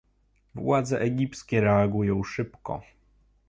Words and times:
Władze 0.55 0.99
egipskie 1.01 1.61
reagują 1.61 2.23
szybko 2.23 2.81